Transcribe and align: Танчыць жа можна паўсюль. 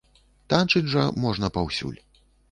Танчыць 0.53 0.87
жа 0.93 1.03
можна 1.25 1.51
паўсюль. 1.57 1.99